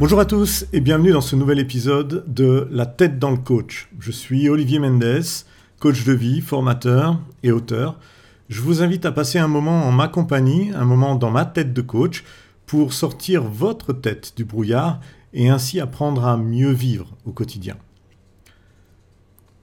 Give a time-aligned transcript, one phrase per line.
[0.00, 3.90] Bonjour à tous et bienvenue dans ce nouvel épisode de La tête dans le coach.
[3.98, 5.20] Je suis Olivier Mendes,
[5.78, 7.98] coach de vie, formateur et auteur.
[8.48, 11.74] Je vous invite à passer un moment en ma compagnie, un moment dans ma tête
[11.74, 12.24] de coach,
[12.64, 15.00] pour sortir votre tête du brouillard
[15.34, 17.76] et ainsi apprendre à mieux vivre au quotidien.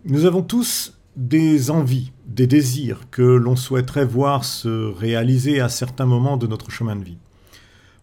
[0.05, 6.05] Nous avons tous des envies, des désirs que l'on souhaiterait voir se réaliser à certains
[6.05, 7.17] moments de notre chemin de vie.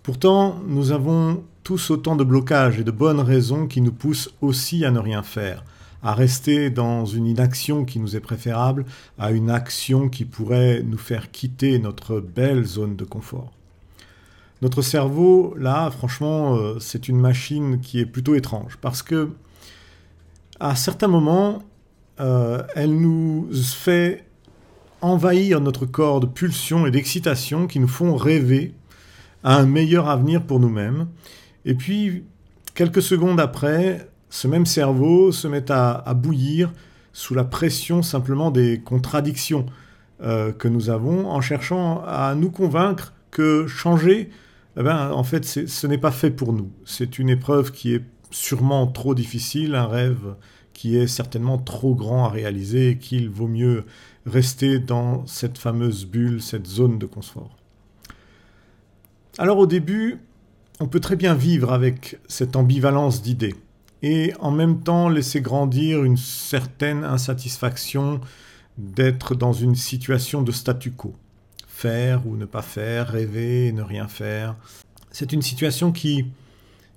[0.03, 4.85] Pourtant, nous avons tous autant de blocages et de bonnes raisons qui nous poussent aussi
[4.85, 5.65] à ne rien faire,
[6.03, 8.85] à rester dans une inaction qui nous est préférable
[9.19, 13.51] à une action qui pourrait nous faire quitter notre belle zone de confort.
[14.61, 19.31] Notre cerveau, là, franchement, euh, c'est une machine qui est plutôt étrange parce que
[20.61, 21.63] à certains moments,
[22.21, 24.25] euh, elle nous fait
[25.01, 28.75] envahir notre corps de pulsions et d'excitation qui nous font rêver
[29.43, 31.09] à un meilleur avenir pour nous-mêmes.
[31.65, 32.25] Et puis,
[32.75, 36.73] quelques secondes après, ce même cerveau se met à, bouillir
[37.13, 39.67] sous la pression simplement des contradictions
[40.23, 44.31] euh, que nous avons en cherchant à nous convaincre que changer,
[44.77, 46.71] eh ben, en fait, ce n'est pas fait pour nous.
[46.85, 50.35] C'est une épreuve qui est sûrement trop difficile, un rêve
[50.73, 53.85] qui est certainement trop grand à réaliser et qu'il vaut mieux
[54.27, 57.57] rester dans cette fameuse bulle, cette zone de confort.
[59.39, 60.21] Alors au début,
[60.81, 63.55] on peut très bien vivre avec cette ambivalence d'idées
[64.03, 68.21] et en même temps laisser grandir une certaine insatisfaction
[68.77, 71.15] d'être dans une situation de statu quo.
[71.67, 74.57] Faire ou ne pas faire, rêver et ne rien faire.
[75.11, 76.27] C'est une situation qui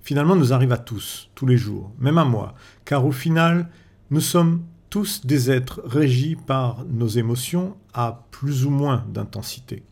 [0.02, 3.70] finalement nous arrive à tous, tous les jours, même à moi, car au final,
[4.10, 9.84] nous sommes tous des êtres régis par nos émotions à plus ou moins d'intensité.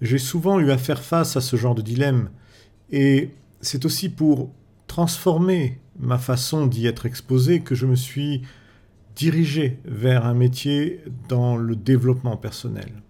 [0.00, 2.30] J'ai souvent eu à faire face à ce genre de dilemme,
[2.90, 3.30] et
[3.60, 4.50] c'est aussi pour
[4.86, 8.42] transformer ma façon d'y être exposé que je me suis
[9.16, 13.02] dirigé vers un métier dans le développement personnel.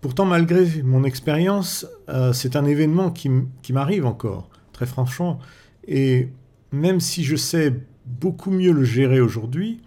[0.00, 3.30] Pourtant, malgré mon expérience, euh, c'est un événement qui,
[3.62, 5.38] qui m'arrive encore, très franchement,
[5.86, 6.28] et
[6.70, 7.74] même si je sais
[8.04, 9.80] beaucoup mieux le gérer aujourd'hui,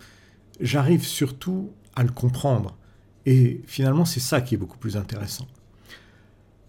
[0.59, 2.77] j'arrive surtout à le comprendre.
[3.25, 5.47] Et finalement, c'est ça qui est beaucoup plus intéressant.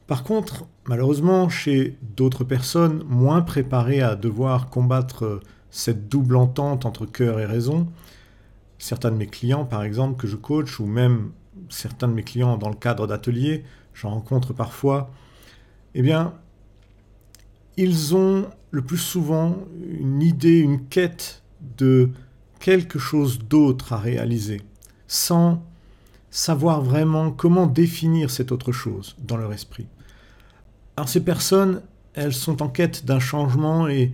[0.07, 5.41] Par contre, malheureusement, chez d'autres personnes moins préparées à devoir combattre
[5.71, 7.89] cette double entente entre cœur et raison,
[8.79, 11.31] certains de mes clients, par exemple, que je coach, ou même
[11.69, 13.65] certains de mes clients dans le cadre d'ateliers,
[13.95, 15.11] j'en rencontre parfois,
[15.95, 16.35] eh bien,
[17.77, 21.43] ils ont le plus souvent une idée, une quête
[21.79, 22.11] de
[22.59, 24.61] quelque chose d'autre à réaliser,
[25.07, 25.63] sans
[26.33, 29.87] savoir vraiment comment définir cette autre chose dans leur esprit.
[30.97, 31.83] Alors ces personnes,
[32.15, 34.13] elles sont en quête d'un changement et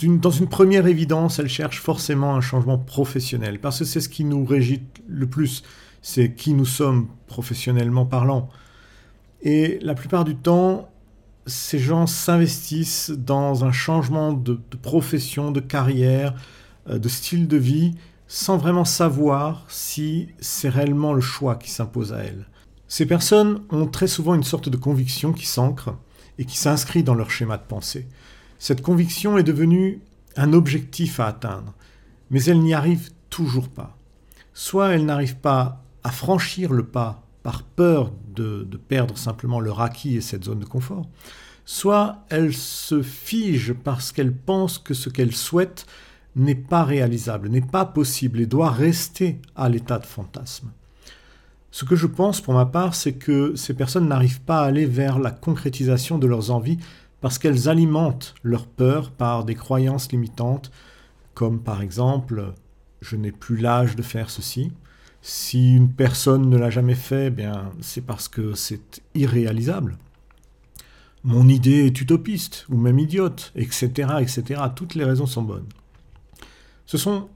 [0.00, 4.24] dans une première évidence, elles cherchent forcément un changement professionnel, parce que c'est ce qui
[4.24, 5.62] nous régit le plus,
[6.02, 8.48] c'est qui nous sommes professionnellement parlant.
[9.42, 10.90] Et la plupart du temps,
[11.46, 16.34] ces gens s'investissent dans un changement de, profession, de carrière,
[16.88, 17.94] euh, de style de vie,
[18.28, 22.46] sans vraiment savoir si c'est réellement le choix qui s'impose à elles.
[22.86, 25.94] Ces personnes ont très souvent une sorte de conviction qui s'ancre
[26.38, 28.06] et qui s'inscrit dans leur schéma de pensée.
[28.58, 30.02] Cette conviction est devenue
[30.36, 31.74] un objectif à atteindre,
[32.30, 33.96] mais elle n'y arrive toujours pas.
[34.52, 40.16] Soit elle n'arrive pas à franchir le pas par peur de, perdre simplement leur acquis
[40.16, 41.08] et cette zone de confort,
[41.64, 45.86] soit elle se fige parce qu'elle pense que ce qu'elle souhaite
[46.36, 50.70] n'est pas réalisable, n'est pas possible et doit rester à l'état de fantasme.
[51.70, 54.86] Ce que je pense pour ma part, c'est que ces personnes n'arrivent pas à aller
[54.86, 56.78] vers la concrétisation de leurs envies
[57.20, 60.70] parce qu'elles alimentent leur peur par des croyances limitantes,
[61.34, 62.52] comme par exemple
[63.00, 64.72] je n'ai plus l'âge de faire ceci.
[65.20, 69.98] Si une personne ne l'a jamais fait, eh bien c'est parce que c'est irréalisable.
[71.24, 74.62] Mon idée est utopiste ou même idiote, etc., etc.
[74.74, 75.66] Toutes les raisons sont bonnes.
[76.88, 77.28] Ce sont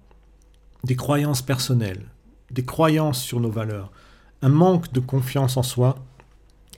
[0.82, 2.06] des croyances personnelles,
[2.50, 3.92] des croyances sur nos valeurs,
[4.40, 5.96] un manque de confiance en soi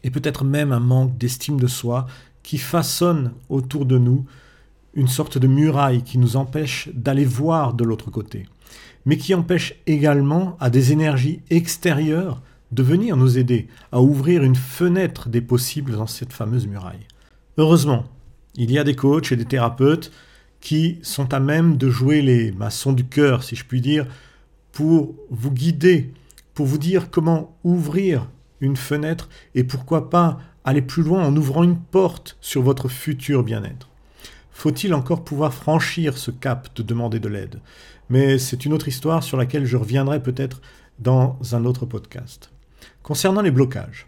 [0.02, 2.06] et peut-être même un manque d'estime de soi
[2.42, 4.26] qui façonne autour de nous
[4.92, 8.44] une sorte de muraille qui nous empêche d'aller voir de l'autre côté,
[9.06, 12.42] mais qui empêche également à des énergies extérieures
[12.72, 17.06] de venir nous aider à ouvrir une fenêtre des possibles dans cette fameuse muraille.
[17.56, 18.04] Heureusement,
[18.56, 20.10] il y a des coachs et des thérapeutes
[20.64, 24.06] qui sont à même de jouer les maçons du cœur, si je puis dire,
[24.72, 26.12] pour vous guider
[26.54, 28.28] pour vous dire comment ouvrir
[28.60, 33.42] une fenêtre et pourquoi pas aller plus loin en ouvrant une porte sur votre futur
[33.42, 33.88] bien-être.
[34.52, 37.60] Faut-il encore pouvoir franchir ce cap de demander de l'aide?
[38.08, 40.62] Mais c'est une autre histoire sur laquelle je reviendrai peut-être
[41.00, 42.50] dans un autre podcast.
[43.02, 44.06] Concernant les blocages,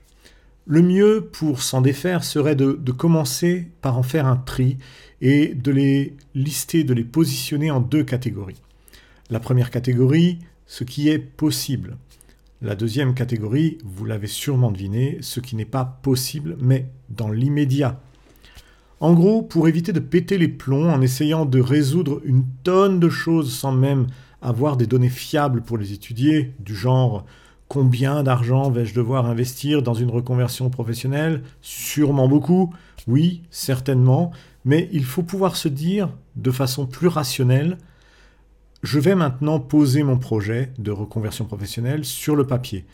[0.66, 4.78] le mieux pour s'en défaire serait de, commencer par en faire un tri
[5.20, 8.60] et de les lister, de les positionner en deux catégories.
[9.30, 11.96] La première catégorie, ce qui est possible.
[12.62, 18.00] La deuxième catégorie, vous l'avez sûrement deviné, ce qui n'est pas possible, mais dans l'immédiat.
[18.98, 23.08] En gros, pour éviter de péter les plombs en essayant de résoudre une tonne de
[23.08, 24.06] choses sans même
[24.42, 27.24] avoir des données fiables pour les étudier, du genre
[27.68, 31.42] combien d'argent vais-je devoir investir dans une reconversion professionnelle?
[31.60, 32.72] Sûrement beaucoup,
[33.06, 34.32] oui, certainement,
[34.64, 37.78] mais il faut pouvoir se dire de façon plus rationnelle,
[38.82, 42.84] je vais maintenant poser mon projet de reconversion professionnelle sur le papier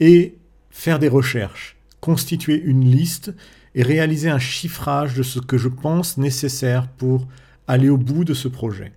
[0.00, 0.36] et
[0.70, 3.34] faire des recherches, constituer une liste
[3.74, 7.26] et réaliser un chiffrage de ce que je pense nécessaire pour
[7.68, 8.92] aller au bout de ce projet.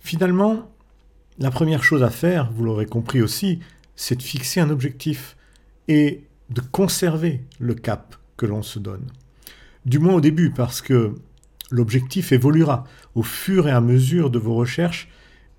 [0.00, 0.70] Finalement,
[1.38, 3.60] la première chose à faire, vous l'aurez compris aussi,
[3.96, 5.36] c'est de fixer un objectif
[5.88, 9.06] et de conserver le cap que l'on se donne.
[9.86, 11.14] Du moins au début, parce que
[11.70, 15.08] l'objectif évoluera au fur et à mesure de vos recherches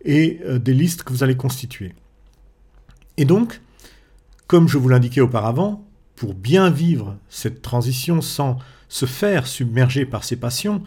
[0.04, 1.94] et euh, des listes que vous allez constituer.
[3.18, 3.62] Et donc,
[4.48, 5.86] comme je vous l'indiquais auparavant,
[6.16, 10.84] pour bien vivre cette transition sans se faire submerger par ses passions,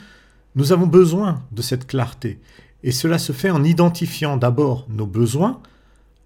[0.55, 2.41] nous avons besoin de cette clarté.
[2.83, 5.61] Et cela se fait en identifiant d'abord nos besoins,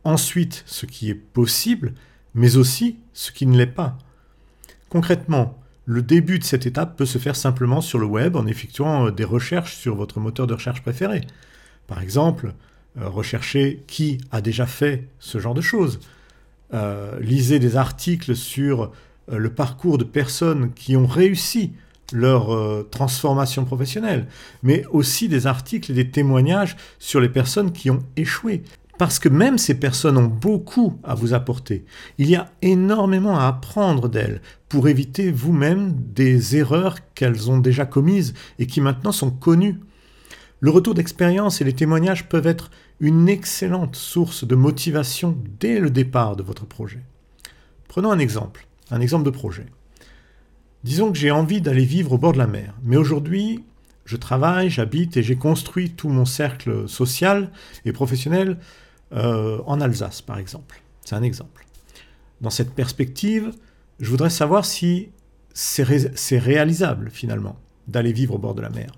[0.04, 1.94] ensuite ce qui est possible,
[2.34, 3.98] mais aussi ce qui ne l'est pas.
[4.88, 9.06] Concrètement, le début de cette étape peut se faire simplement sur le web en effectuant
[9.06, 11.22] euh, des recherches sur votre moteur de recherche préféré.
[11.86, 12.54] Par exemple,
[12.98, 15.98] euh, recherchez qui a déjà fait ce genre de choses.
[16.72, 18.92] Euh, lisez des articles sur
[19.30, 21.72] le parcours de personnes qui ont réussi
[22.12, 22.50] leur
[22.90, 24.26] transformation professionnelle,
[24.62, 28.62] mais aussi des articles et des témoignages sur les personnes qui ont échoué.
[29.02, 31.84] Parce que même ces personnes ont beaucoup à vous apporter.
[32.18, 37.84] Il y a énormément à apprendre d'elles pour éviter vous-même des erreurs qu'elles ont déjà
[37.84, 39.80] commises et qui maintenant sont connues.
[40.60, 42.70] Le retour d'expérience et les témoignages peuvent être
[43.00, 47.00] une excellente source de motivation dès le départ de votre projet.
[47.88, 49.66] Prenons un exemple, un exemple de projet.
[50.84, 53.64] Disons que j'ai envie d'aller vivre au bord de la mer, mais aujourd'hui,
[54.04, 57.50] je travaille, j'habite et j'ai construit tout mon cercle social
[57.84, 58.58] et professionnel
[59.14, 60.82] euh, en Alsace, par exemple.
[61.04, 61.66] C'est un exemple.
[62.40, 63.52] Dans cette perspective,
[64.00, 65.10] je voudrais savoir si
[65.52, 68.92] c'est réalisable, finalement, d'aller vivre au bord de la mer.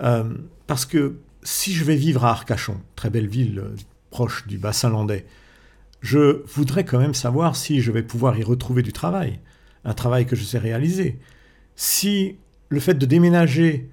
[0.00, 0.34] Euh,
[0.66, 3.74] parce que si je vais vivre à Arcachon, très belle ville euh,
[4.10, 5.26] proche du bassin landais,
[6.00, 9.40] je voudrais quand même savoir si je vais pouvoir y retrouver du travail,
[9.84, 11.18] un travail que je sais réaliser.
[11.76, 12.38] Si
[12.70, 13.88] le fait de déménager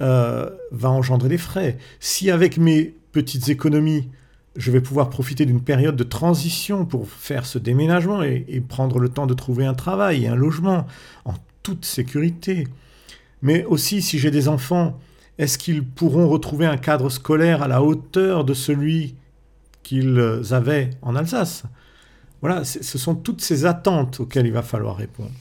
[0.00, 4.10] va engendrer des frais, si avec mes petites économies,
[4.56, 9.08] je vais pouvoir profiter d'une période de transition pour faire ce déménagement et, prendre le
[9.08, 10.86] temps de trouver un travail et un logement
[11.24, 12.68] en toute sécurité.
[13.42, 14.98] Mais aussi, si j'ai des enfants,
[15.38, 19.16] est-ce qu'ils pourront retrouver un cadre scolaire à la hauteur de celui
[19.82, 20.20] qu'ils
[20.52, 21.64] avaient en Alsace?
[22.40, 25.32] Voilà, ce sont toutes ces attentes auxquelles il va falloir répondre.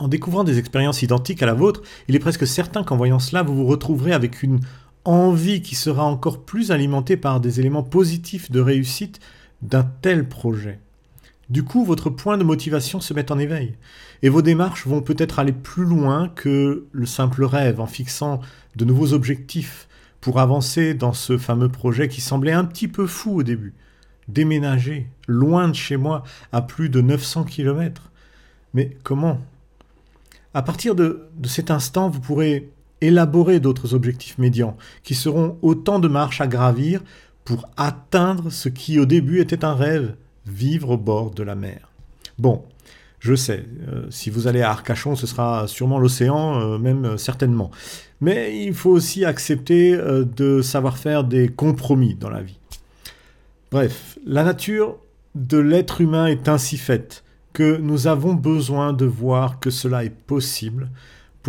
[0.00, 3.42] En découvrant des expériences identiques à la vôtre, il est presque certain qu'en voyant cela,
[3.42, 4.60] vous vous retrouverez avec une
[5.04, 9.20] envie qui sera encore plus alimentée par des éléments positifs de réussite
[9.62, 10.80] d'un tel projet.
[11.50, 13.74] Du coup, votre point de motivation se met en éveil,
[14.22, 18.40] et vos démarches vont peut-être aller plus loin que le simple rêve en fixant
[18.76, 19.88] de nouveaux objectifs
[20.20, 23.74] pour avancer dans ce fameux projet qui semblait un petit peu fou au début.
[24.26, 28.10] Déménager, loin de chez moi, à plus de 900 km.
[28.74, 29.40] Mais comment?
[30.52, 32.68] À partir de, de cet instant, vous pourrez
[33.00, 37.02] élaborer d'autres objectifs médians, qui seront autant de marches à gravir
[37.44, 40.14] pour atteindre ce qui au début était un rêve,
[40.46, 41.90] vivre au bord de la mer.
[42.38, 42.64] Bon,
[43.20, 47.16] je sais, euh, si vous allez à Arcachon, ce sera sûrement l'océan, euh, même euh,
[47.16, 47.70] certainement.
[48.20, 52.58] Mais il faut aussi accepter de savoir faire des compromis dans la vie.
[53.70, 54.96] Bref, la nature
[55.36, 60.14] de l'être humain est ainsi faite que nous avons besoin de voir que cela est
[60.14, 60.90] possible,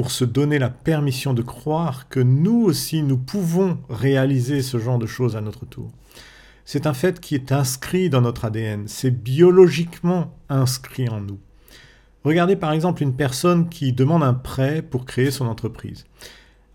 [0.07, 5.05] se donner la permission de croire que nous aussi nous pouvons réaliser ce genre de
[5.05, 5.91] choses à notre tour.
[6.63, 11.39] C'est un fait qui est inscrit dans notre ADN, c'est biologiquement inscrit en nous.
[12.23, 16.05] Regardez par exemple une personne qui demande un prêt pour créer son entreprise.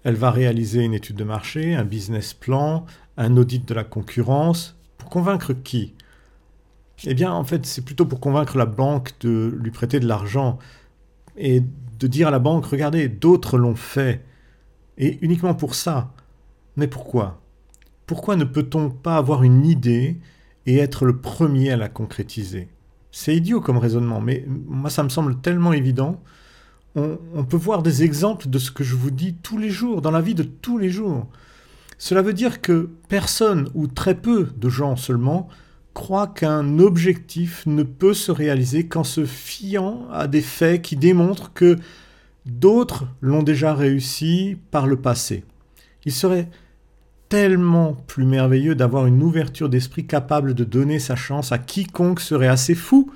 [0.03, 2.85] Elle va réaliser une étude de marché, un business plan,
[3.17, 4.77] un audit de la concurrence.
[4.99, 5.95] Pour convaincre qui?
[7.05, 10.59] Eh bien, en fait, c'est plutôt pour convaincre la banque de lui prêter de l'argent
[11.37, 11.63] et
[11.99, 14.25] de dire à la banque, regardez, d'autres l'ont fait.
[14.99, 16.13] Et uniquement pour ça.
[16.77, 17.41] Mais pourquoi?
[18.07, 20.19] Pourquoi ne peut-on pas avoir une idée
[20.67, 22.69] et être le premier à la concrétiser?
[23.11, 26.21] C'est idiot comme raisonnement, mais moi ça me semble tellement évident.
[26.97, 30.01] On, on, peut voir des exemples de ce que je vous dis tous les jours,
[30.03, 31.29] dans la vie de tous les jours.
[31.99, 35.49] Cela veut dire que personne, ou très peu de gens seulement,
[35.95, 41.53] croient qu'un objectif ne peut se réaliser qu'en se fiant à des faits qui démontrent
[41.55, 41.79] que
[42.45, 45.45] d'autres l'ont déjà réussi par le passé.
[46.05, 46.49] Il serait
[47.29, 52.49] tellement plus merveilleux d'avoir une ouverture d'esprit capable de donner sa chance à quiconque serait
[52.49, 53.11] assez fou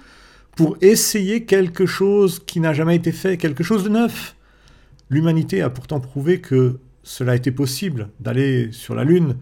[0.57, 4.35] pour essayer quelque chose qui n'a jamais été fait, quelque chose de neuf.
[5.11, 9.37] L'humanité a pourtant prouvé que cela était possible, d'aller sur la Lune,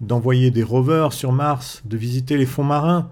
[0.00, 3.10] d'envoyer des rovers sur Mars, de visiter les fonds marins.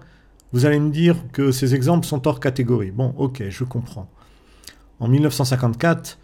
[0.53, 2.91] Vous allez me dire que ces exemples sont hors catégorie.
[2.91, 4.09] Bon, ok, je comprends.
[4.99, 6.17] En 1954,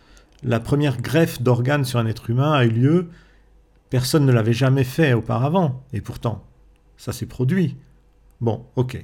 [0.43, 3.09] la première greffe d'organes sur un être humain a eu lieu.
[3.89, 6.43] Personne ne l'avait jamais fait auparavant, et pourtant,
[6.97, 7.77] ça s'est produit.
[8.41, 9.03] Bon, ok.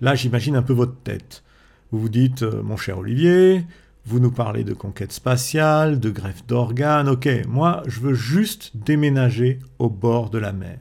[0.00, 1.44] Là, j'imagine un peu votre tête.
[1.92, 3.64] Vous vous dites, euh, mon cher Olivier,
[4.06, 9.58] vous nous parlez de conquête spatiale, de greffe d'organes, ok, moi, je veux juste déménager
[9.80, 10.78] au bord de la mer.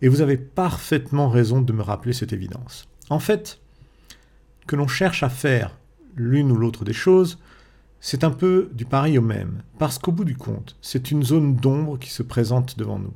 [0.00, 2.88] Et vous avez parfaitement raison de me rappeler cette évidence.
[3.10, 3.60] En fait,
[4.66, 5.76] que l'on cherche à faire
[6.16, 7.38] l'une ou l'autre des choses,
[8.00, 11.56] c'est un peu du pareil au même, parce qu'au bout du compte, c'est une zone
[11.56, 13.14] d'ombre qui se présente devant nous,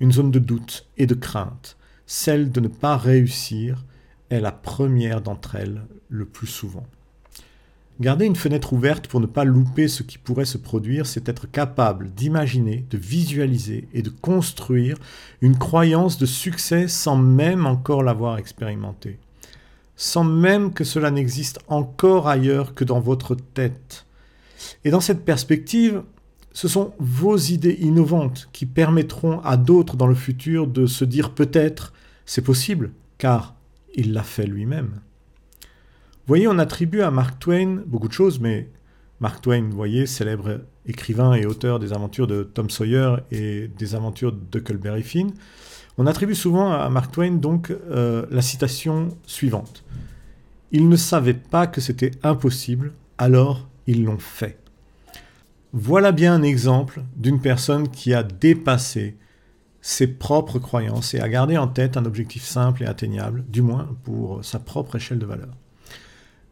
[0.00, 1.76] une zone de doute et de crainte.
[2.06, 3.84] Celle de ne pas réussir
[4.30, 6.86] est la première d'entre elles le plus souvent.
[8.00, 11.48] Garder une fenêtre ouverte pour ne pas louper ce qui pourrait se produire, c'est être
[11.48, 14.98] capable d'imaginer, de visualiser et de construire
[15.40, 19.20] une croyance de succès sans même encore l'avoir expérimenté,
[19.94, 24.06] sans même que cela n'existe encore ailleurs que dans votre tête.
[24.84, 26.02] Et dans cette perspective,
[26.52, 31.30] ce sont vos idées innovantes qui permettront à d'autres dans le futur de se dire
[31.30, 31.92] peut-être
[32.26, 33.54] c'est possible, car
[33.94, 35.00] il l'a fait lui-même.
[36.26, 38.70] Voyez, on attribue à Mark Twain beaucoup de choses, mais
[39.20, 43.94] Mark Twain, vous voyez, célèbre écrivain et auteur des aventures de Tom Sawyer et des
[43.94, 45.32] aventures de Huckleberry Finn,
[45.96, 49.84] on attribue souvent à Mark Twain donc euh, la citation suivante.
[50.72, 54.58] Ils ne savaient pas que c'était impossible, alors ils l'ont fait.
[55.72, 59.16] Voilà bien un exemple d'une personne qui a dépassé
[59.80, 63.88] ses propres croyances et a gardé en tête un objectif simple et atteignable, du moins
[64.02, 65.50] pour sa propre échelle de valeur.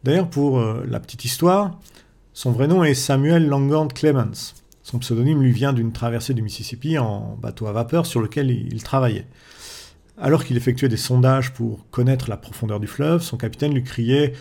[0.03, 1.79] D'ailleurs, pour euh, la petite histoire,
[2.33, 4.53] son vrai nom est Samuel Langord Clemens.
[4.83, 8.83] Son pseudonyme lui vient d'une traversée du Mississippi en bateau à vapeur sur lequel il
[8.83, 9.27] travaillait.
[10.17, 14.33] Alors qu'il effectuait des sondages pour connaître la profondeur du fleuve, son capitaine lui criait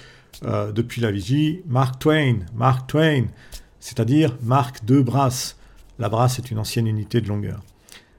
[0.45, 3.26] euh, depuis la vigie Mark Twain, Mark Twain,
[3.78, 5.57] c'est-à-dire Mark de Brasse.
[5.99, 7.62] La brasse est une ancienne unité de longueur.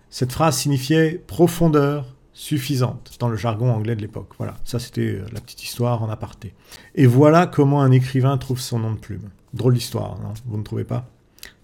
[0.09, 4.31] Cette phrase signifiait profondeur suffisante dans le jargon anglais de l'époque.
[4.37, 6.53] Voilà, ça c'était euh, la petite histoire en aparté.
[6.95, 9.29] Et voilà comment un écrivain trouve son nom de plume.
[9.53, 11.07] Drôle d'histoire, Vous ne trouvez pas?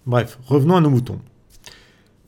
[0.06, 1.20] Bref, revenons à nos moutons.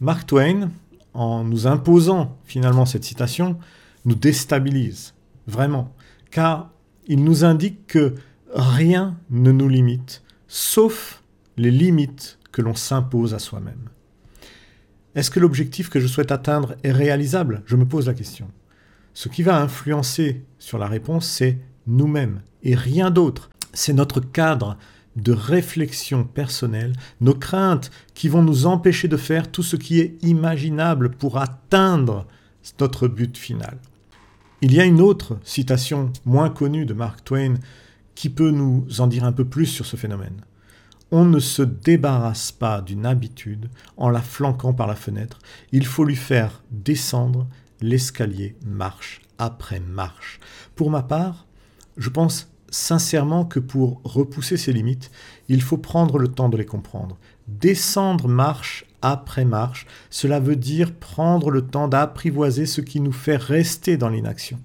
[0.01, 0.71] Mark Twain,
[1.15, 3.57] en nous imposant finalement cette citation,
[4.05, 5.15] nous déstabilise,
[5.47, 5.95] vraiment,
[6.31, 6.71] car
[7.07, 8.17] il nous indique que
[8.55, 11.23] rien ne nous limite, sauf
[11.57, 13.89] les limites que l'on s'impose à soi-même.
[15.15, 17.63] Est-ce que l'objectif que je souhaite atteindre est réalisable?
[17.67, 18.49] Je me pose la question.
[19.15, 23.51] Ce qui va influencer sur la réponse, c'est nous-mêmes et rien d'autre.
[23.75, 24.79] C'est notre cadre
[25.17, 30.17] de réflexion personnelle, nos craintes qui vont nous empêcher de faire tout ce qui est
[30.23, 32.27] imaginable pour atteindre
[32.81, 33.77] notre but final.
[34.63, 37.55] Il y a une autre citation moins connue de Mark Twain
[38.15, 40.41] qui peut nous en dire un peu plus sur ce phénomène.
[41.15, 45.41] On ne se débarrasse pas d'une habitude en la flanquant par la fenêtre,
[45.71, 47.47] il faut lui faire descendre
[47.83, 50.41] l'escalier marche après marche.
[50.75, 51.47] Pour ma part,
[51.99, 55.11] je pense sincèrement que pour repousser ses limites,
[55.49, 57.19] il faut prendre le temps de les comprendre.
[57.47, 63.37] Descendre marche après marche, cela veut dire prendre le temps d'apprivoiser ce qui nous fait
[63.37, 64.59] rester dans l'inaction.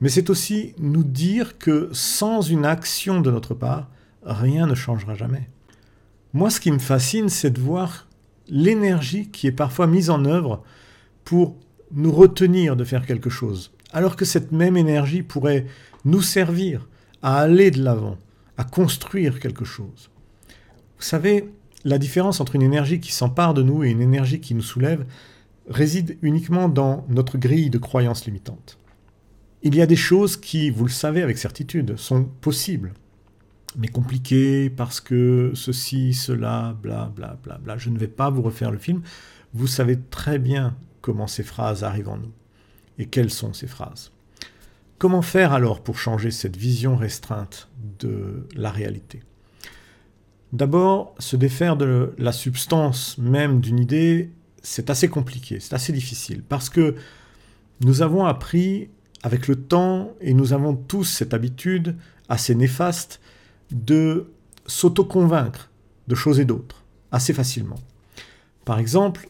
[0.00, 3.90] Mais c'est aussi nous dire que sans une action de notre part,
[4.24, 5.50] rien ne changera jamais.
[6.34, 8.08] Moi, ce qui me fascine, c'est de voir
[8.48, 10.64] l'énergie qui est parfois mise en œuvre
[11.24, 11.56] pour
[11.92, 15.66] nous retenir de faire quelque chose, alors que cette même énergie pourrait
[16.04, 16.88] nous servir
[17.22, 18.18] à aller de l'avant,
[18.58, 20.10] à construire quelque chose.
[20.98, 21.52] Vous savez,
[21.84, 25.06] la différence entre une énergie qui s'empare de nous et une énergie qui nous soulève
[25.68, 28.78] réside uniquement dans notre grille de croyances limitantes.
[29.62, 32.92] Il y a des choses qui, vous le savez avec certitude, sont possibles.
[33.76, 37.76] Mais compliqué parce que ceci, cela, bla bla bla bla.
[37.76, 39.02] Je ne vais pas vous refaire le film.
[39.52, 42.32] Vous savez très bien comment ces phrases arrivent en nous
[42.98, 44.12] et quelles sont ces phrases.
[44.98, 49.20] Comment faire alors pour changer cette vision restreinte de la réalité
[50.52, 54.30] D'abord, se défaire de la substance même d'une idée,
[54.62, 56.94] c'est assez compliqué, c'est assez difficile, parce que
[57.80, 58.88] nous avons appris
[59.24, 61.96] avec le temps, et nous avons tous cette habitude
[62.28, 63.20] assez néfaste,
[63.70, 64.30] de
[64.66, 65.70] s'auto-convaincre
[66.08, 67.78] de choses et d'autres, assez facilement.
[68.64, 69.28] Par exemple,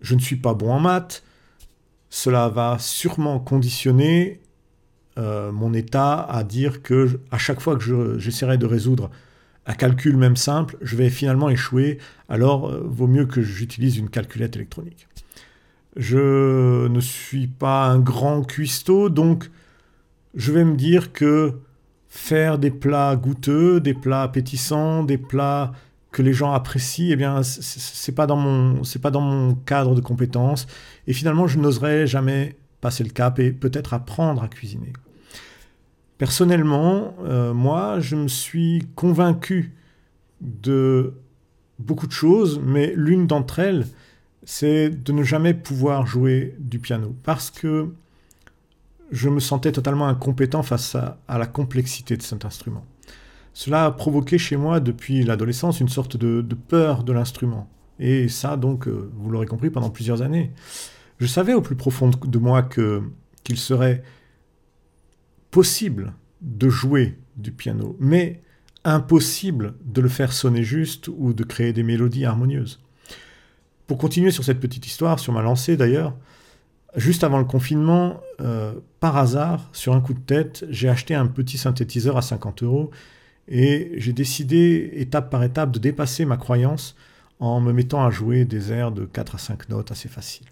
[0.00, 1.22] je ne suis pas bon en maths,
[2.08, 4.40] cela va sûrement conditionner
[5.18, 9.10] euh, mon état à dire que à chaque fois que j'essaierai de résoudre
[9.66, 11.98] un calcul même simple, je vais finalement échouer,
[12.28, 15.08] alors euh, vaut mieux que j'utilise une calculette électronique.
[15.96, 19.50] Je ne suis pas un grand cuistot, donc
[20.34, 21.58] je vais me dire que
[22.10, 25.72] faire des plats goûteux, des plats appétissants, des plats
[26.10, 29.94] que les gens apprécient, eh bien, c'est pas dans mon, c'est pas dans mon cadre
[29.94, 30.66] de compétences.
[31.06, 34.92] Et finalement, je n'oserais jamais passer le cap et peut-être apprendre à cuisiner.
[36.18, 39.72] Personnellement, euh, moi, je me suis convaincu
[40.40, 41.14] de
[41.78, 43.86] beaucoup de choses, mais l'une d'entre elles,
[44.42, 47.88] c'est de ne jamais pouvoir jouer du piano parce que
[49.10, 52.84] je me sentais totalement incompétent face à la complexité de cet instrument.
[53.52, 57.68] Cela a provoqué chez moi depuis l'adolescence une sorte de, peur de l'instrument.
[57.98, 60.52] Et ça, donc, euh, vous l'aurez compris, pendant plusieurs années.
[61.18, 63.02] Je savais au plus profond de moi que
[63.44, 64.02] qu'il serait
[65.50, 68.40] possible de jouer du piano, mais
[68.84, 72.80] impossible de le faire sonner juste ou de créer des mélodies harmonieuses.
[73.86, 76.16] Pour continuer sur cette petite histoire, sur ma lancée d'ailleurs,
[76.96, 81.26] juste avant le confinement, euh, par hasard, sur un coup de tête, j'ai acheté un
[81.26, 82.90] petit synthétiseur à 50 euros
[83.48, 86.96] et j'ai décidé, étape par étape, de dépasser ma croyance
[87.40, 90.46] en me mettant à jouer des airs de 4 à 5 notes assez faciles.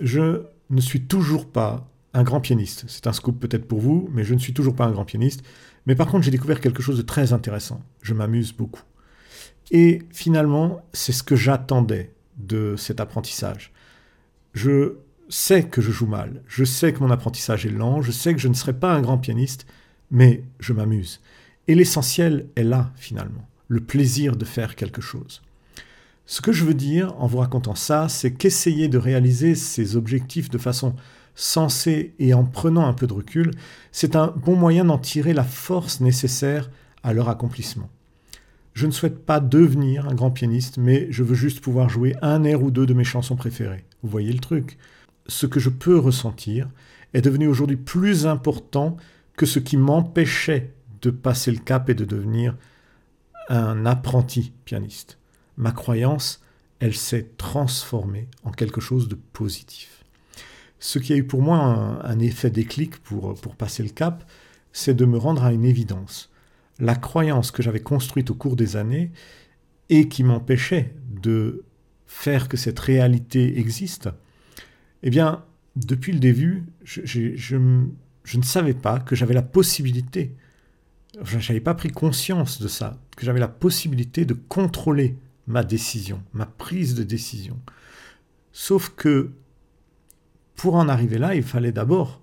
[0.00, 2.84] Je ne suis toujours pas un grand pianiste.
[2.88, 5.42] C'est un scoop peut-être pour vous, mais je ne suis toujours pas un grand pianiste.
[5.86, 7.82] Mais par contre, j'ai découvert quelque chose de très intéressant.
[8.02, 8.82] Je m'amuse beaucoup.
[9.70, 13.72] Et finalement, c'est ce que j'attendais de cet apprentissage.
[14.54, 14.96] Je
[15.28, 18.40] sais que je joue mal, je sais que mon apprentissage est lent, je sais que
[18.40, 19.66] je ne serai pas un grand pianiste,
[20.10, 21.20] mais je m'amuse.
[21.68, 25.42] Et l'essentiel est là, finalement, le plaisir de faire quelque chose.
[26.26, 30.50] Ce que je veux dire en vous racontant ça, c'est qu'essayer de réaliser ces objectifs
[30.50, 30.94] de façon
[31.34, 33.52] sensée et en prenant un peu de recul,
[33.92, 36.70] c'est un bon moyen d'en tirer la force nécessaire
[37.02, 37.88] à leur accomplissement.
[38.74, 42.44] Je ne souhaite pas devenir un grand pianiste, mais je veux juste pouvoir jouer un
[42.44, 43.84] air ou deux de mes chansons préférées.
[44.02, 44.78] Vous voyez le truc
[45.28, 46.68] Ce que je peux ressentir
[47.14, 48.96] est devenu aujourd'hui plus important
[49.36, 52.56] que ce qui m'empêchait de passer le cap et de devenir
[53.48, 55.18] un apprenti pianiste.
[55.56, 56.42] Ma croyance,
[56.80, 60.04] elle s'est transformée en quelque chose de positif.
[60.78, 64.28] Ce qui a eu pour moi un, effet déclic pour, pour passer le cap,
[64.72, 66.30] c'est de me rendre à une évidence.
[66.78, 69.10] La croyance que j'avais construite au cours des années
[69.88, 71.64] et qui m'empêchait de
[72.06, 74.10] faire que cette réalité existe,
[75.06, 75.44] eh bien,
[75.76, 80.34] depuis le début, je, je ne savais pas que j'avais la possibilité
[81.24, 85.16] je n'avais pas pris conscience de ça, que j'avais la possibilité de contrôler
[85.46, 87.58] ma décision, ma prise de décision.
[88.52, 89.30] Sauf que
[90.54, 92.22] pour en arriver là, il fallait d'abord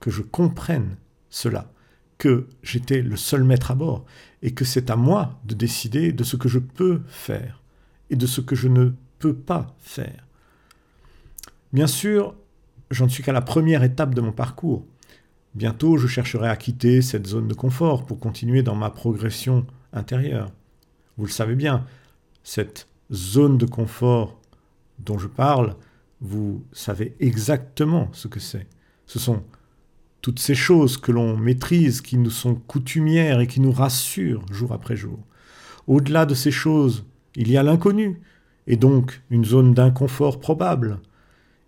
[0.00, 0.96] que je comprenne
[1.30, 1.72] cela,
[2.18, 4.04] que j'étais le seul maître à bord,
[4.42, 7.62] et que c'est à moi de décider de ce que je peux faire
[8.10, 10.26] et de ce que je ne peux pas faire.
[11.74, 12.36] Bien sûr,
[12.92, 14.86] j'en suis qu'à la première étape de mon parcours.
[15.56, 20.52] Bientôt, je chercherai à quitter cette zone de confort pour continuer dans ma progression intérieure.
[21.18, 21.84] Vous le savez bien,
[22.44, 24.40] cette zone de confort
[25.00, 25.74] dont je parle,
[26.20, 28.68] vous savez exactement ce que c'est.
[29.06, 29.42] Ce sont
[30.22, 34.70] toutes ces choses que l'on maîtrise, qui nous sont coutumières et qui nous rassurent jour
[34.70, 35.18] après jour.
[35.88, 38.20] Au-delà de ces choses, il y a l'inconnu,
[38.68, 41.00] et donc une zone d'inconfort probable.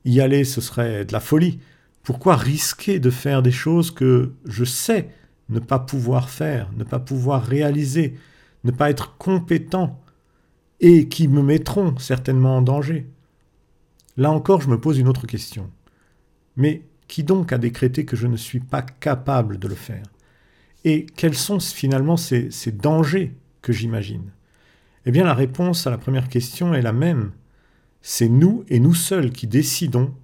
[0.07, 1.59] Y aller, ce serait de la folie,
[2.03, 5.11] pourquoi risquer de faire des choses que je sais
[5.49, 8.15] ne pas pouvoir faire, ne pas pouvoir réaliser,
[8.65, 10.01] ne pas être compétent
[10.81, 13.07] et qui me mettront certainement en danger?
[14.17, 15.71] Là encore, je me pose une autre question.
[16.57, 20.07] Mais qui donc a décrété que je ne suis pas capable de le faire?
[20.85, 24.31] Et quels sont finalement ces, dangers que j'imagine?
[25.05, 27.33] Eh bien, la réponse à la première question est la même.
[28.03, 30.15] C'est nous et nous seuls qui décidons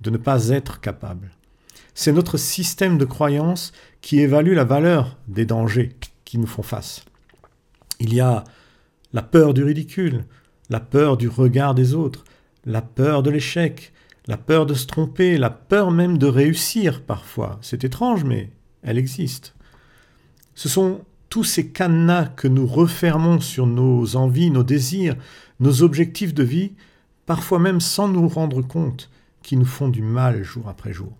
[0.00, 1.30] de ne pas être capable.
[1.94, 7.04] C'est notre système de croyance qui évalue la valeur des dangers qui nous font face.
[8.00, 8.44] Il y a
[9.12, 10.24] la peur du ridicule,
[10.70, 12.24] la peur du regard des autres,
[12.64, 13.92] la peur de l'échec,
[14.26, 17.58] la peur de se tromper, la peur même de réussir parfois.
[17.60, 18.50] C'est étrange, mais
[18.82, 19.54] elle existe.
[20.54, 25.16] Ce sont tous ces cadenas que nous refermons sur nos envies, nos désirs,
[25.60, 26.72] nos objectifs de vie,
[27.26, 29.10] parfois même sans nous rendre compte,
[29.42, 31.12] qui nous font du mal jour après jour.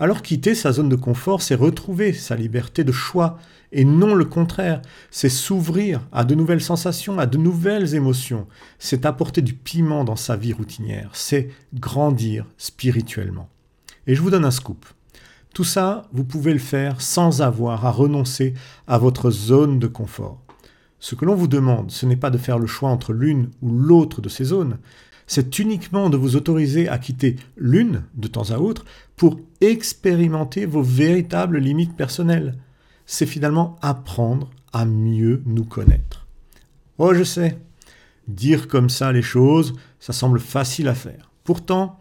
[0.00, 3.38] Alors quitter sa zone de confort, c'est retrouver sa liberté de choix,
[3.72, 4.80] et non le contraire.
[5.10, 8.46] C'est s'ouvrir à de nouvelles sensations, à de nouvelles émotions.
[8.78, 11.10] C'est apporter du piment dans sa vie routinière.
[11.12, 13.48] C'est grandir spirituellement.
[14.06, 14.86] Et je vous donne un scoop.
[15.52, 18.54] Tout ça, vous pouvez le faire sans avoir à renoncer
[18.86, 20.40] à votre zone de confort.
[21.00, 23.70] Ce que l'on vous demande, ce n'est pas de faire le choix entre l'une ou
[23.70, 24.78] l'autre de ces zones,
[25.28, 30.82] c'est uniquement de vous autoriser à quitter l'une de temps à autre pour expérimenter vos
[30.82, 32.54] véritables limites personnelles.
[33.06, 36.26] C'est finalement apprendre à mieux nous connaître.
[36.96, 37.58] Oh, je sais,
[38.26, 41.30] dire comme ça les choses, ça semble facile à faire.
[41.44, 42.00] Pourtant,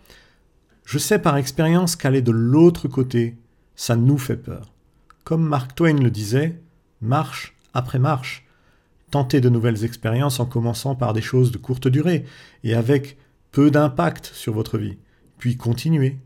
[0.85, 3.37] je sais par expérience qu'aller de l'autre côté,
[3.75, 4.71] ça nous fait peur.
[5.25, 6.61] Comme Mark Twain le disait,
[7.01, 8.46] marche après marche.
[9.23, 12.23] De nouvelles expériences en commençant par des choses de courte durée
[12.63, 13.17] et avec
[13.51, 14.97] peu d'impact sur votre vie,
[15.39, 16.17] puis continuez,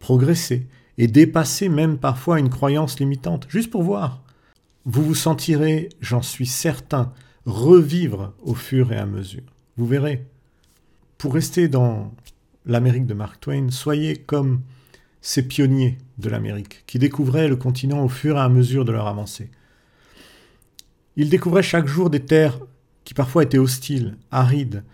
[0.00, 0.66] progressez
[0.98, 4.22] et dépassez même parfois une croyance limitante, juste pour voir.
[4.84, 7.12] Vous vous sentirez, j'en suis certain,
[7.46, 9.44] revivre au fur et à mesure.
[9.76, 10.26] Vous verrez.
[11.16, 12.12] Pour rester dans
[12.66, 14.62] l'Amérique de Mark Twain, soyez comme
[15.20, 19.06] ces pionniers de l'Amérique qui découvraient le continent au fur et à mesure de leur
[19.06, 19.50] avancée.
[21.20, 22.58] Ils découvraient chaque jour des terres
[23.04, 24.84] qui parfois étaient hostiles, arides,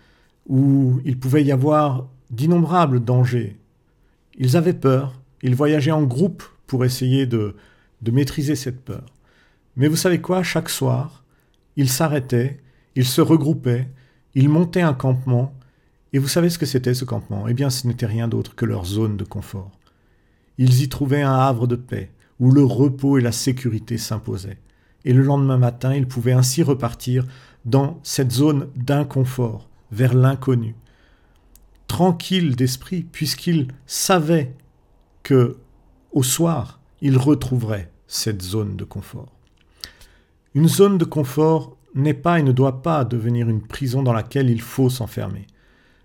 [0.45, 3.55] où il pouvait y avoir d'innombrables dangers.
[4.37, 7.55] Ils avaient peur, ils voyageaient en groupe pour essayer de,
[8.01, 9.05] de maîtriser cette peur.
[9.77, 11.23] Mais vous savez quoi, chaque soir,
[11.77, 12.59] ils s'arrêtaient,
[12.97, 13.87] ils se regroupaient,
[14.35, 15.55] ils montaient un campement,
[16.11, 17.47] et vous savez ce que c'était ce campement?
[17.47, 19.71] Eh bien, ce n'était rien d'autre que leur zone de confort.
[20.57, 22.11] Ils y trouvaient un havre de paix,
[22.41, 24.57] où le repos et la sécurité s'imposaient.
[25.07, 27.25] Et le lendemain matin, ils pouvaient ainsi repartir
[27.63, 30.75] dans cette zone d'inconfort, vers l'inconnu.
[31.87, 34.53] Tranquilles d'esprit, puisqu'ils savaient
[35.23, 35.55] que,
[36.11, 39.31] au soir, ils retrouveraient cette zone de confort.
[40.53, 44.49] Une zone de confort n'est pas et ne doit pas devenir une prison dans laquelle
[44.49, 45.47] il faut s'enfermer.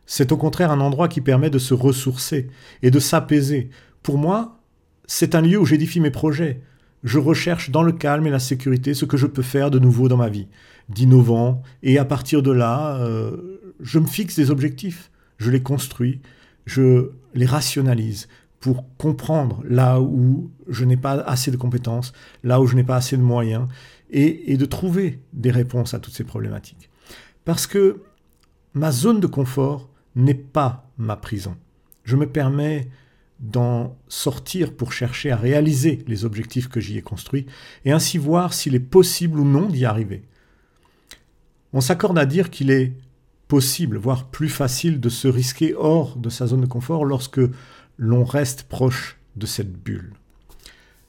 [0.07, 2.51] C'est au contraire un endroit qui permet de se ressourcer
[2.83, 3.69] et de s'apaiser.
[4.05, 4.61] Pour moi,
[5.07, 6.63] c'est un lieu où j'édifie mes projets.
[7.03, 10.09] Je recherche dans le calme et la sécurité ce que je peux faire de nouveau
[10.09, 10.49] dans ma vie,
[10.89, 16.21] d'innovant, et à partir de là, euh, je me fixe des objectifs, je les construis,
[16.67, 18.29] je les rationalise
[18.61, 22.13] pour comprendre là où je n'ai pas assez de compétences,
[22.45, 23.67] là où je n'ai pas assez de moyens,
[24.11, 26.91] et, et de trouver des réponses à toutes ces problématiques.
[27.45, 28.03] Parce que
[28.75, 31.57] ma zone de confort, n'est pas ma prison.
[32.05, 32.89] Je me permets
[33.43, 37.47] d'en sortir pour chercher à réaliser les objectifs que j'y ai construits
[37.85, 40.23] et ainsi voir s'il est possible ou non d'y arriver.
[41.73, 42.93] On s'accorde à dire qu'il est
[43.49, 47.41] possible, voire plus facile de se risquer hors de sa zone de confort lorsque
[47.99, 50.15] l'on reste proche de cette bulle.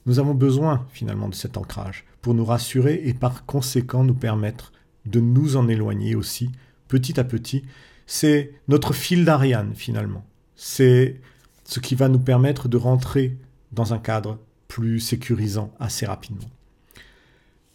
[0.06, 4.74] Nous avons besoin finalement de cet ancrage pour nous rassurer et par conséquent nous permettre
[5.06, 6.50] de nous en éloigner aussi
[6.88, 7.64] petit à petit
[8.06, 10.26] c'est notre fil d'Ariane finalement.
[10.56, 11.20] C'est
[11.64, 13.38] ce qui va nous permettre de rentrer
[13.72, 16.50] dans un cadre plus sécurisant assez rapidement.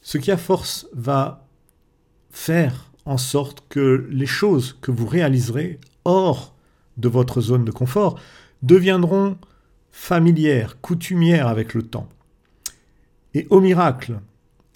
[0.03, 1.47] Ce qui à force va
[2.31, 6.55] faire en sorte que les choses que vous réaliserez hors
[6.97, 8.19] de votre zone de confort
[8.63, 9.37] deviendront
[9.91, 12.09] familières, coutumières avec le temps.
[13.35, 14.21] Et au miracle,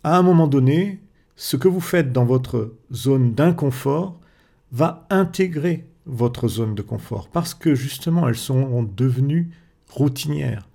[0.04, 1.00] à un moment donné,
[1.36, 4.18] ce que vous faites dans votre zone d'inconfort
[4.70, 9.50] va intégrer votre zone de confort parce que justement elles sont devenues
[9.88, 10.68] routinières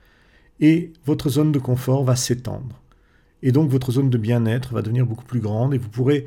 [0.59, 2.81] et votre zone de confort va s'étendre.
[3.43, 6.25] Et donc votre zone de bien-être va devenir beaucoup plus grande et vous pourrez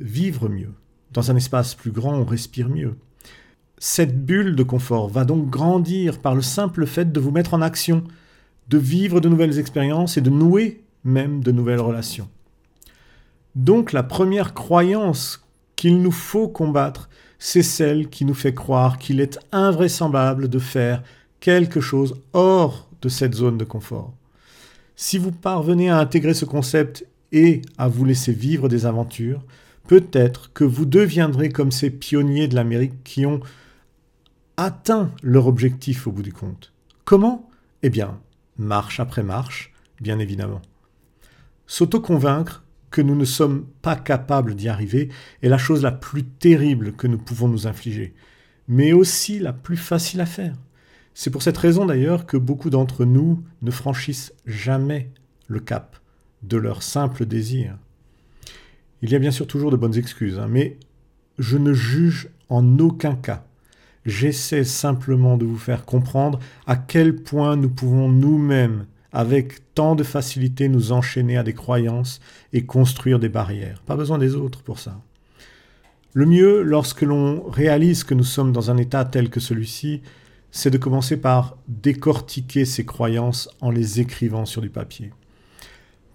[0.00, 0.72] vivre mieux.
[1.12, 2.96] Dans un espace plus grand, on respire mieux.
[3.78, 7.62] Cette bulle de confort va donc grandir par le simple fait de vous mettre en
[7.62, 8.04] action,
[8.68, 12.28] de vivre de nouvelles expériences et de nouer même de nouvelles relations.
[13.54, 15.44] Donc la première croyance
[15.76, 17.08] qu'il nous faut combattre,
[17.44, 21.02] c'est celle qui nous fait croire qu'il est invraisemblable de faire
[21.40, 24.14] quelque chose hors de cette zone de confort.
[24.94, 29.42] Si vous parvenez à intégrer ce concept et à vous laisser vivre des aventures,
[29.88, 33.40] peut-être que vous deviendrez comme ces pionniers de l'Amérique qui ont
[34.56, 36.72] atteint leur objectif au bout du compte.
[37.04, 37.50] Comment?
[37.82, 38.20] Eh bien,
[38.56, 40.62] marche après marche, bien évidemment.
[41.66, 42.61] S'auto-convaincre,
[42.92, 45.08] que nous ne sommes pas capables d'y arriver
[45.42, 48.14] est la chose la plus terrible que nous pouvons nous infliger,
[48.68, 50.54] mais aussi la plus facile à faire.
[51.14, 55.10] C'est pour cette raison d'ailleurs que beaucoup d'entre nous ne franchissent jamais
[55.48, 55.96] le cap
[56.42, 57.76] de leur simple désir.
[59.02, 60.78] Il y a bien sûr toujours de bonnes excuses, hein, mais
[61.38, 63.44] je ne juge en aucun cas.
[64.04, 70.02] J'essaie simplement de vous faire comprendre à quel point nous pouvons nous-mêmes, avec tant de
[70.02, 72.20] facilité, nous enchaîner à des croyances
[72.52, 73.82] et construire des barrières.
[73.86, 75.00] Pas besoin des autres pour ça.
[76.14, 80.02] Le mieux, lorsque l'on réalise que nous sommes dans un état tel que celui-ci,
[80.50, 85.12] c'est de commencer par décortiquer ces croyances en les écrivant sur du papier.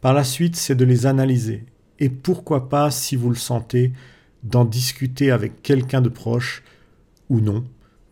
[0.02, 1.66] Par la suite, c'est de les analyser.
[2.00, 3.94] Et pourquoi pas, si vous le sentez,
[4.44, 6.64] d'en discuter avec quelqu'un de proche
[7.30, 7.64] ou non,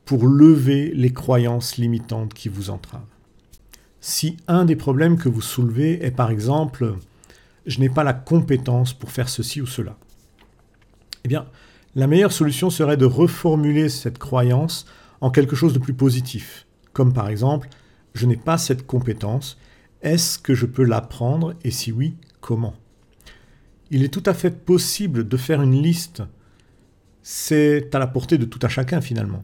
[0.06, 3.15] pour lever les croyances limitantes qui vous entravent.
[4.08, 6.94] Si un des problèmes que vous soulevez est par exemple
[7.66, 9.98] je n'ai pas la compétence pour faire ceci ou cela,
[11.24, 11.48] eh bien,
[11.96, 14.86] la meilleure solution serait de reformuler cette croyance
[15.22, 17.68] en quelque chose de plus positif, comme par exemple
[18.14, 19.58] je n'ai pas cette compétence,
[20.04, 22.76] est-ce que je peux l'apprendre et si oui, comment?
[23.90, 26.22] Il est tout à fait possible de faire une liste.
[27.24, 29.44] C'est à la portée de tout à chacun finalement.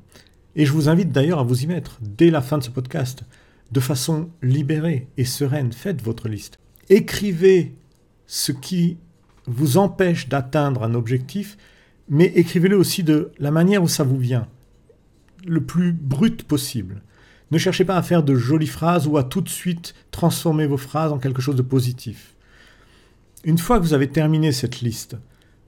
[0.56, 3.24] Et je vous invite d'ailleurs à vous y mettre dès la fin de ce podcast,
[3.72, 5.72] de façon libérée et sereine.
[5.72, 6.58] Faites votre liste.
[6.90, 7.76] Écrivez
[8.28, 8.98] ce qui
[9.46, 11.58] vous empêche d'atteindre un objectif,
[12.10, 14.48] mais écrivez-le aussi de la manière où ça vous vient,
[15.46, 17.02] le plus brut possible.
[17.52, 20.78] Ne cherchez pas à faire de jolies phrases ou à tout de suite transformer vos
[20.78, 22.36] phrases en quelque chose de positif.
[23.44, 25.18] Une fois que vous avez terminé cette liste,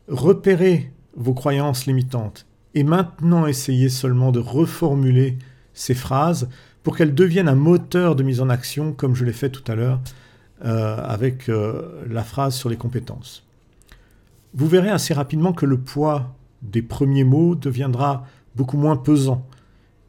[0.08, 5.38] repérez vos croyances limitantes et maintenant essayez seulement de reformuler
[5.74, 6.50] ces phrases
[6.84, 9.76] pour qu'elles deviennent un moteur de mise en action comme je l'ai fait tout à
[9.76, 10.02] l'heure
[10.64, 13.44] euh, avec euh, la phrase sur les compétences.
[14.54, 19.48] Vous verrez assez rapidement que le poids des premiers mots deviendra beaucoup moins pesant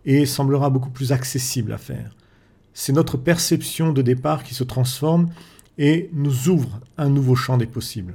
[0.04, 2.14] et semblera beaucoup plus accessible à faire.
[2.74, 5.30] C'est notre perception de départ qui se transforme
[5.78, 8.14] et nous ouvre un nouveau champ des possibles.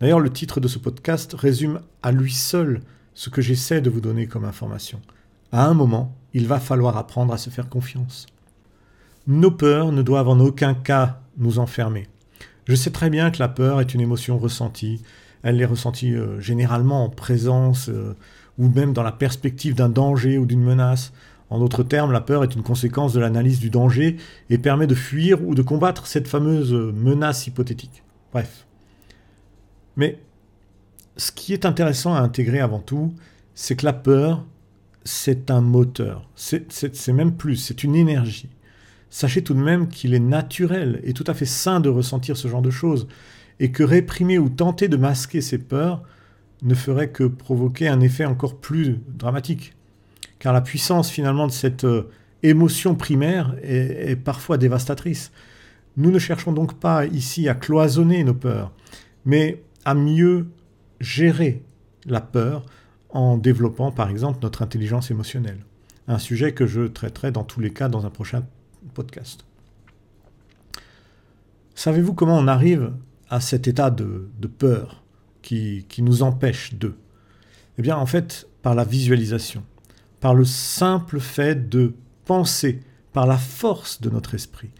[0.00, 2.80] D'ailleurs, le titre de ce podcast résume à lui seul
[3.14, 5.00] ce que j'essaie de vous donner comme information.
[5.52, 8.26] À un moment, il va falloir apprendre à se faire confiance.
[9.26, 12.08] Nos peurs ne doivent en aucun cas nous enfermer.
[12.66, 15.00] Je sais très bien que la peur est une émotion ressentie.
[15.42, 18.14] Elle est ressentie euh, généralement en présence euh,
[18.58, 21.14] ou même dans la perspective d'un danger ou d'une menace.
[21.48, 24.18] En d'autres termes, la peur est une conséquence de l'analyse du danger
[24.50, 28.02] et permet de fuir ou de combattre cette fameuse menace hypothétique.
[28.34, 28.66] Bref.
[29.96, 30.20] Mais
[31.16, 33.14] ce qui est intéressant à intégrer avant tout,
[33.54, 34.44] c'est que la peur,
[35.06, 36.28] c'est un moteur.
[36.34, 38.50] C'est même plus, c'est une énergie.
[39.08, 42.48] Sachez tout de même qu'il est naturel et tout à fait sain de ressentir ce
[42.48, 43.06] genre de choses,
[43.60, 46.02] et que réprimer ou tenter de masquer ses peurs
[46.62, 49.74] ne ferait que provoquer un effet encore plus dramatique.
[50.40, 52.10] Car la puissance finalement de cette euh,
[52.42, 55.30] émotion primaire est, est, parfois dévastatrice.
[55.96, 58.72] Nous ne cherchons donc pas ici à cloisonner nos peurs,
[59.24, 60.48] mais à mieux
[61.00, 61.62] gérer
[62.04, 62.66] la peur
[63.16, 65.64] en développant par exemple notre intelligence émotionnelle.
[66.06, 68.44] Un sujet que je traiterai dans tous les cas dans un prochain
[68.92, 69.44] podcast.
[71.74, 72.92] Savez-vous comment on arrive
[73.30, 75.02] à cet état de, peur
[75.40, 76.94] qui, nous empêche de?
[77.78, 79.62] Eh bien, en fait, par la visualisation,
[80.20, 81.94] par le simple fait de
[82.26, 82.80] penser,
[83.12, 84.70] par la force de notre esprit.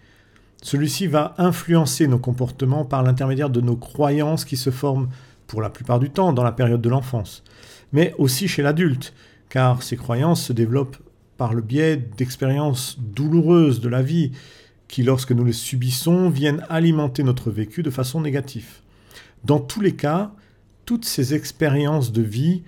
[0.62, 5.08] Celui-ci va influencer nos comportements par l'intermédiaire de nos croyances qui se forment
[5.46, 7.42] pour la plupart du temps dans la période de l'enfance,
[7.92, 9.14] mais aussi chez l'adulte,
[9.48, 10.98] car ces croyances se développent
[11.36, 14.32] par le biais d'expériences douloureuses de la vie,
[14.88, 18.80] qui lorsque nous les subissons viennent alimenter notre vécu de façon négative.
[19.44, 20.32] Dans tous les cas,
[20.84, 22.62] toutes ces expériences de vie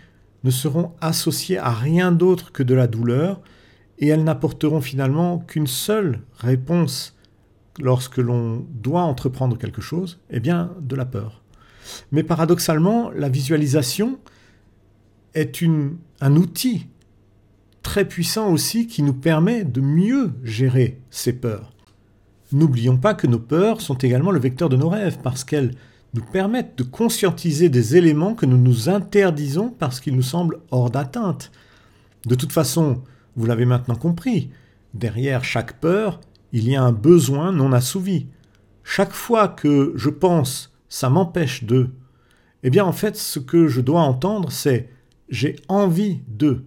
[0.44, 3.40] ne seront associées à rien d'autre que de la douleur,
[3.98, 7.16] et elles n'apporteront finalement qu'une seule réponse
[7.81, 11.42] lorsque l'on doit entreprendre quelque chose, eh bien de la peur.
[12.12, 14.18] Mais paradoxalement, la visualisation
[15.40, 15.62] est
[16.20, 16.87] un outil
[17.83, 21.72] très puissant aussi qui nous permet de mieux gérer ces peurs.
[22.53, 25.74] N'oublions pas que nos peurs sont également le vecteur de nos rêves parce qu'elles
[26.14, 30.90] nous permettent de conscientiser des éléments que nous nous interdisons parce qu'ils nous semblent hors
[30.90, 31.51] d'atteinte.
[32.27, 33.03] De toute façon,
[33.37, 34.51] vous l'avez maintenant compris,
[34.94, 36.20] derrière chaque peur,
[36.53, 38.27] il y a un besoin non assouvi.
[38.83, 41.90] Chaque fois que je pense ça m'empêche de,
[42.62, 44.88] eh bien en fait ce que je dois entendre c'est
[45.29, 46.64] j'ai envie de.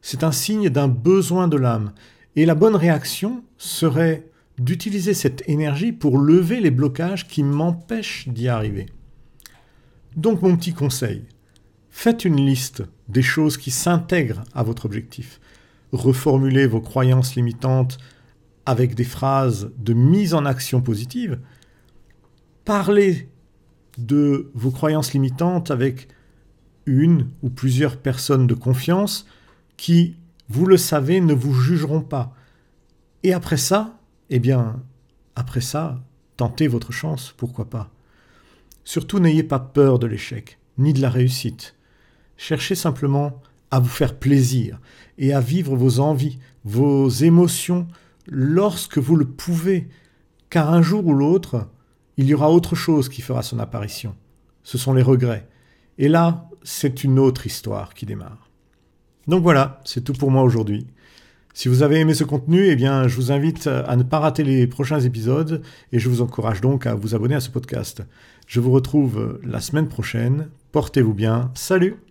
[0.00, 1.92] C'est un signe d'un besoin de l'âme.
[2.36, 8.48] Et la bonne réaction serait d'utiliser cette énergie pour lever les blocages qui m'empêchent d'y
[8.48, 8.86] arriver.
[10.16, 11.24] Donc mon petit conseil,
[11.90, 15.40] faites une liste des choses qui s'intègrent à votre objectif.
[15.92, 17.98] Reformulez vos croyances limitantes
[18.66, 21.40] avec des phrases de mise en action positive.
[22.64, 23.28] Parlez
[23.96, 26.08] de vos croyances limitantes avec
[26.88, 29.26] une ou plusieurs personnes de confiance
[29.76, 30.16] qui,
[30.48, 32.34] vous le savez, ne vous jugeront pas.
[33.22, 33.98] Et après ça,
[34.30, 34.82] eh bien,
[35.36, 36.00] après ça,
[36.36, 37.90] tentez votre chance, pourquoi pas.
[38.84, 41.74] Surtout n'ayez pas peur de l'échec, ni de la réussite.
[42.36, 44.80] Cherchez simplement à vous faire plaisir
[45.18, 47.86] et à vivre vos envies, vos émotions
[48.26, 49.88] lorsque vous le pouvez,
[50.48, 51.68] car un jour ou l'autre,
[52.16, 54.14] il y aura autre chose qui fera son apparition.
[54.62, 55.48] Ce sont les regrets.
[55.98, 58.48] Et là, c'est une autre histoire qui démarre.
[59.26, 60.86] Donc voilà, c'est tout pour moi aujourd'hui.
[61.54, 64.44] Si vous avez aimé ce contenu, eh bien, je vous invite à ne pas rater
[64.44, 68.02] les prochains épisodes et je vous encourage donc à vous abonner à ce podcast.
[68.46, 70.50] Je vous retrouve la semaine prochaine.
[70.72, 71.50] Portez-vous bien.
[71.54, 72.07] Salut